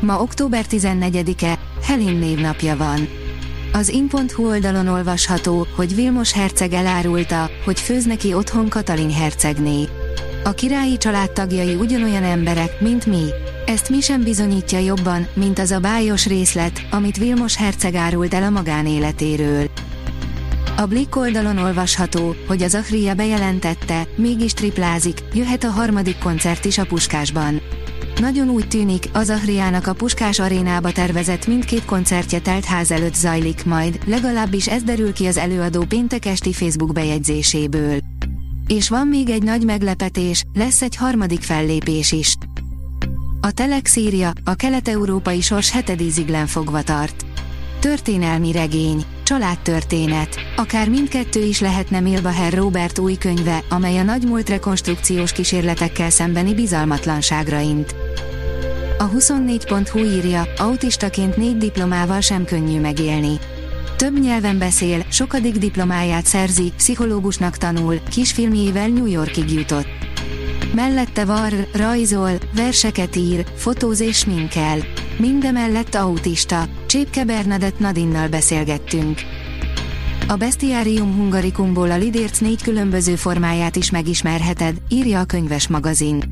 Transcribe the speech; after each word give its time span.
Ma 0.00 0.20
október 0.20 0.64
14-e, 0.70 1.58
Helin 1.82 2.16
névnapja 2.16 2.76
van. 2.76 3.08
Az 3.72 3.88
in.hu 3.88 4.48
oldalon 4.48 4.88
olvasható, 4.88 5.66
hogy 5.76 5.94
Vilmos 5.94 6.32
herceg 6.32 6.72
elárulta, 6.72 7.50
hogy 7.64 7.80
főz 7.80 8.04
neki 8.04 8.34
otthon 8.34 8.68
Katalin 8.68 9.10
hercegné. 9.10 9.88
A 10.44 10.50
királyi 10.50 10.96
család 10.96 11.30
tagjai 11.30 11.74
ugyanolyan 11.74 12.22
emberek, 12.22 12.80
mint 12.80 13.06
mi. 13.06 13.24
Ezt 13.66 13.88
mi 13.88 14.00
sem 14.00 14.22
bizonyítja 14.22 14.78
jobban, 14.78 15.26
mint 15.34 15.58
az 15.58 15.70
a 15.70 15.78
bájos 15.78 16.26
részlet, 16.26 16.86
amit 16.90 17.16
Vilmos 17.16 17.56
herceg 17.56 17.94
árult 17.94 18.34
el 18.34 18.42
a 18.42 18.50
magánéletéről. 18.50 19.70
A 20.80 20.86
Blick 20.86 21.16
oldalon 21.16 21.58
olvasható, 21.58 22.34
hogy 22.46 22.62
az 22.62 22.74
Achria 22.74 23.14
bejelentette, 23.14 24.08
mégis 24.16 24.52
triplázik, 24.52 25.22
jöhet 25.32 25.64
a 25.64 25.70
harmadik 25.70 26.18
koncert 26.18 26.64
is 26.64 26.78
a 26.78 26.86
Puskásban. 26.86 27.60
Nagyon 28.20 28.48
úgy 28.48 28.68
tűnik, 28.68 29.08
az 29.12 29.30
Ahriának 29.30 29.86
a 29.86 29.92
Puskás 29.92 30.38
arénába 30.38 30.92
tervezett 30.92 31.46
mindkét 31.46 31.84
koncertje 31.84 32.40
telt 32.40 32.64
ház 32.64 32.90
előtt 32.90 33.14
zajlik 33.14 33.64
majd, 33.64 33.98
legalábbis 34.06 34.68
ez 34.68 34.82
derül 34.82 35.12
ki 35.12 35.26
az 35.26 35.36
előadó 35.36 35.84
péntek 35.84 36.26
esti 36.26 36.52
Facebook 36.52 36.92
bejegyzéséből. 36.92 37.98
És 38.66 38.88
van 38.88 39.06
még 39.06 39.30
egy 39.30 39.42
nagy 39.42 39.64
meglepetés, 39.64 40.44
lesz 40.54 40.82
egy 40.82 40.96
harmadik 40.96 41.42
fellépés 41.42 42.12
is. 42.12 42.36
A 43.40 43.50
Telex 43.50 43.96
írja, 43.96 44.32
a 44.44 44.54
kelet-európai 44.54 45.40
sors 45.40 45.70
hetedíziglen 45.70 46.46
fogva 46.46 46.82
tart. 46.82 47.24
Történelmi 47.80 48.52
regény, 48.52 49.04
családtörténet, 49.22 50.40
akár 50.56 50.88
mindkettő 50.88 51.42
is 51.42 51.60
lehetne 51.60 52.00
Milbaher 52.00 52.52
Robert 52.52 52.98
új 52.98 53.14
könyve, 53.14 53.64
amely 53.68 53.98
a 53.98 54.02
nagymúlt 54.02 54.48
rekonstrukciós 54.48 55.32
kísérletekkel 55.32 56.10
szembeni 56.10 56.54
bizalmatlanságra 56.54 57.60
int. 57.60 57.94
A 58.98 59.10
24.hu 59.10 59.98
írja, 59.98 60.46
autistaként 60.56 61.36
négy 61.36 61.56
diplomával 61.56 62.20
sem 62.20 62.44
könnyű 62.44 62.80
megélni. 62.80 63.38
Több 63.96 64.18
nyelven 64.18 64.58
beszél, 64.58 65.04
sokadik 65.10 65.56
diplomáját 65.56 66.26
szerzi, 66.26 66.72
pszichológusnak 66.76 67.56
tanul, 67.56 68.00
kisfilmjével 68.10 68.88
New 68.88 69.06
Yorkig 69.06 69.52
jutott. 69.52 69.88
Mellette 70.74 71.24
var, 71.24 71.52
rajzol, 71.72 72.32
verseket 72.54 73.16
ír, 73.16 73.44
fotóz 73.56 74.00
és 74.00 74.24
minkel. 74.24 74.78
Mindemellett 75.18 75.94
autista, 75.94 76.68
Csépke 76.86 77.24
Bernadett 77.24 77.78
Nadinnal 77.78 78.28
beszélgettünk. 78.28 79.20
A 80.28 80.36
Bestiarium 80.36 81.14
Hungaricumból 81.14 81.90
a 81.90 81.96
Lidérc 81.96 82.38
négy 82.38 82.62
különböző 82.62 83.16
formáját 83.16 83.76
is 83.76 83.90
megismerheted, 83.90 84.76
írja 84.88 85.20
a 85.20 85.24
könyves 85.24 85.68
magazin. 85.68 86.22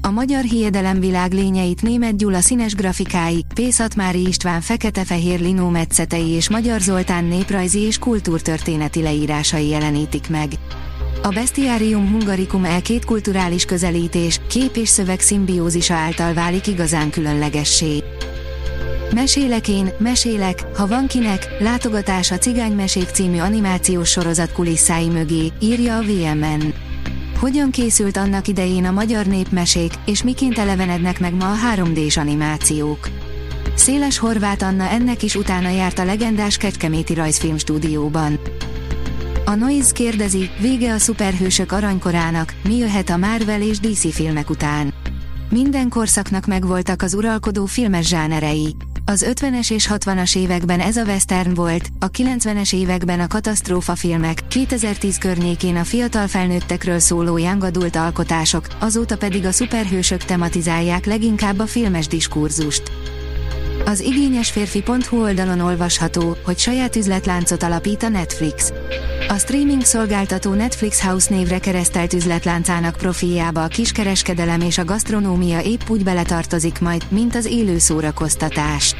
A 0.00 0.10
magyar 0.10 0.42
hiedelem 0.42 1.00
világ 1.00 1.32
lényeit 1.32 1.82
német 1.82 2.16
Gyula 2.16 2.40
színes 2.40 2.74
grafikái, 2.74 3.44
Pészatmári 3.54 4.26
István 4.26 4.60
fekete-fehér 4.60 5.40
linó 5.40 5.68
metszetei 5.68 6.28
és 6.28 6.50
Magyar 6.50 6.80
Zoltán 6.80 7.24
néprajzi 7.24 7.80
és 7.80 7.98
kultúrtörténeti 7.98 9.02
leírásai 9.02 9.68
jelenítik 9.68 10.28
meg. 10.28 10.52
A 11.22 11.28
Bestiarium 11.28 12.10
Hungaricum 12.10 12.64
el 12.64 12.82
két 12.82 13.04
kulturális 13.04 13.64
közelítés, 13.64 14.40
kép 14.48 14.76
és 14.76 14.88
szöveg 14.88 15.20
szimbiózisa 15.20 15.94
által 15.94 16.34
válik 16.34 16.66
igazán 16.66 17.10
különlegessé. 17.10 18.02
Mesélek 19.14 19.68
én, 19.68 19.88
mesélek, 19.98 20.76
ha 20.76 20.86
van 20.86 21.06
kinek, 21.06 21.56
látogatás 21.58 22.30
a 22.30 22.38
Cigánymesék 22.38 23.08
című 23.08 23.38
animációs 23.38 24.10
sorozat 24.10 24.52
kulisszái 24.52 25.08
mögé, 25.08 25.52
írja 25.60 25.96
a 25.96 26.02
VMN. 26.02 26.74
Hogyan 27.38 27.70
készült 27.70 28.16
annak 28.16 28.48
idején 28.48 28.84
a 28.84 28.90
magyar 28.90 29.26
népmesék, 29.26 29.92
és 30.04 30.22
miként 30.22 30.58
elevenednek 30.58 31.20
meg 31.20 31.34
ma 31.34 31.50
a 31.50 31.56
3D-s 31.74 32.16
animációk? 32.16 33.08
Széles 33.74 34.18
Horváth 34.18 34.64
Anna 34.64 34.88
ennek 34.88 35.22
is 35.22 35.34
utána 35.34 35.68
járt 35.68 35.98
a 35.98 36.04
legendás 36.04 36.56
Kecskeméti 36.56 37.14
rajzfilmstúdióban. 37.14 38.40
A 39.44 39.54
Noise 39.54 39.92
kérdezi, 39.92 40.50
vége 40.60 40.92
a 40.92 40.98
szuperhősök 40.98 41.72
aranykorának, 41.72 42.54
mi 42.64 42.76
jöhet 42.76 43.10
a 43.10 43.16
Marvel 43.16 43.62
és 43.62 43.78
DC 43.78 44.14
filmek 44.14 44.50
után. 44.50 44.94
Minden 45.50 45.88
korszaknak 45.88 46.46
megvoltak 46.46 47.02
az 47.02 47.14
uralkodó 47.14 47.64
filmes 47.64 48.08
zsánerei. 48.08 48.76
Az 49.04 49.26
50-es 49.30 49.72
és 49.72 49.88
60-as 49.90 50.36
években 50.36 50.80
ez 50.80 50.96
a 50.96 51.04
western 51.04 51.54
volt, 51.54 51.88
a 51.98 52.10
90-es 52.10 52.74
években 52.74 53.20
a 53.20 53.26
katasztrófa 53.26 53.94
filmek, 53.94 54.46
2010 54.48 55.18
környékén 55.18 55.76
a 55.76 55.84
fiatal 55.84 56.26
felnőttekről 56.26 56.98
szóló 56.98 57.36
young 57.36 57.64
adult 57.64 57.96
alkotások, 57.96 58.66
azóta 58.78 59.16
pedig 59.16 59.44
a 59.44 59.52
szuperhősök 59.52 60.24
tematizálják 60.24 61.06
leginkább 61.06 61.58
a 61.58 61.66
filmes 61.66 62.06
diskurzust. 62.06 62.82
Az 63.84 64.00
igényes 64.00 64.50
férfi.hu 64.50 65.22
oldalon 65.22 65.60
olvasható, 65.60 66.36
hogy 66.44 66.58
saját 66.58 66.96
üzletláncot 66.96 67.62
alapít 67.62 68.02
a 68.02 68.08
Netflix. 68.08 68.72
A 69.28 69.38
streaming 69.38 69.84
szolgáltató 69.84 70.52
Netflix 70.52 71.02
House 71.02 71.34
névre 71.34 71.58
keresztelt 71.58 72.12
üzletláncának 72.12 72.96
profiába 72.96 73.62
a 73.62 73.66
kiskereskedelem 73.66 74.60
és 74.60 74.78
a 74.78 74.84
gasztronómia 74.84 75.60
épp 75.60 75.80
úgy 75.88 76.04
beletartozik 76.04 76.80
majd, 76.80 77.02
mint 77.08 77.34
az 77.34 77.46
élő 77.46 77.78
szórakoztatás. 77.78 78.94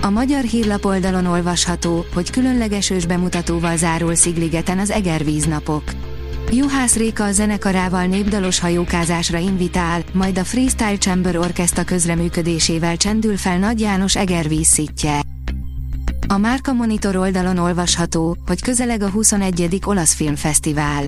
A 0.00 0.10
magyar 0.10 0.42
hírlap 0.42 0.84
oldalon 0.84 1.26
olvasható, 1.26 2.06
hogy 2.14 2.30
különleges 2.30 2.90
ős 2.90 3.06
bemutatóval 3.06 3.76
zárul 3.76 4.14
Szigligeten 4.14 4.78
az 4.78 4.90
Egervíz 4.90 5.44
napok. 5.44 5.82
Juhász 6.50 6.96
Réka 6.96 7.24
a 7.24 7.32
zenekarával 7.32 8.06
népdalos 8.06 8.58
hajókázásra 8.58 9.38
invitál, 9.38 10.02
majd 10.12 10.38
a 10.38 10.44
Freestyle 10.44 10.98
Chamber 10.98 11.36
Orkestra 11.36 11.84
közreműködésével 11.84 12.96
csendül 12.96 13.36
fel 13.36 13.58
Nagy 13.58 13.80
János 13.80 14.16
Egervíz 14.16 14.66
szitje. 14.66 15.20
A 16.28 16.36
Márka 16.36 16.72
Monitor 16.72 17.16
oldalon 17.16 17.58
olvasható, 17.58 18.36
hogy 18.46 18.62
közeleg 18.62 19.02
a 19.02 19.10
21. 19.10 19.78
Olasz 19.84 20.14
Filmfesztivál. 20.14 21.04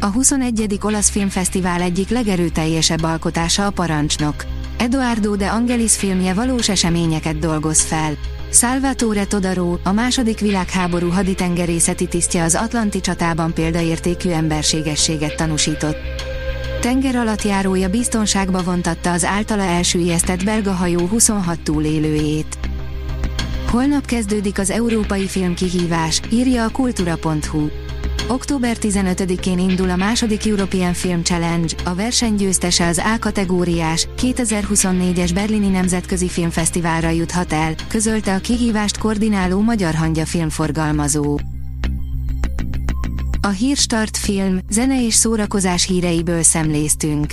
A 0.00 0.06
21. 0.06 0.78
Olasz 0.82 1.10
Filmfesztivál 1.10 1.82
egyik 1.82 2.08
legerőteljesebb 2.08 3.02
alkotása 3.02 3.66
a 3.66 3.70
parancsnok. 3.70 4.44
Eduardo 4.80 5.36
de 5.36 5.46
Angelis 5.46 5.96
filmje 5.96 6.34
valós 6.34 6.68
eseményeket 6.68 7.38
dolgoz 7.38 7.80
fel. 7.80 8.16
Salvatore 8.52 9.24
Todaro, 9.24 9.78
a 9.84 9.92
második 9.92 10.38
világháború 10.38 11.08
haditengerészeti 11.08 12.06
tisztje 12.06 12.42
az 12.42 12.54
Atlanti 12.54 13.00
csatában 13.00 13.54
példaértékű 13.54 14.30
emberségességet 14.30 15.36
tanúsított. 15.36 15.96
Tenger 16.80 17.16
alattjárója 17.16 17.88
biztonságba 17.88 18.62
vontatta 18.62 19.12
az 19.12 19.24
általa 19.24 19.62
elsüllyesztett 19.62 20.44
belga 20.44 20.72
hajó 20.72 21.06
26 21.06 21.60
túlélőjét. 21.60 22.58
Holnap 23.70 24.06
kezdődik 24.06 24.58
az 24.58 24.70
Európai 24.70 25.26
Filmkihívás, 25.26 26.20
írja 26.30 26.64
a 26.64 26.68
kultura.hu. 26.68 27.68
Október 28.30 28.76
15-én 28.80 29.58
indul 29.58 29.90
a 29.90 29.96
második 29.96 30.46
European 30.46 30.92
Film 30.92 31.22
Challenge, 31.22 31.74
a 31.84 31.94
verseny 31.94 32.34
győztese 32.34 32.86
az 32.86 32.98
A 32.98 33.18
kategóriás, 33.18 34.08
2024-es 34.18 35.30
Berlini 35.34 35.68
Nemzetközi 35.68 36.28
Filmfesztiválra 36.28 37.08
juthat 37.08 37.52
el, 37.52 37.74
közölte 37.88 38.34
a 38.34 38.38
kihívást 38.38 38.98
koordináló 38.98 39.60
Magyar 39.60 39.94
Hangya 39.94 40.26
filmforgalmazó. 40.26 41.38
A 43.40 43.48
Hírstart 43.48 44.16
film, 44.16 44.58
zene 44.68 45.04
és 45.04 45.14
szórakozás 45.14 45.86
híreiből 45.86 46.42
szemléztünk. 46.42 47.32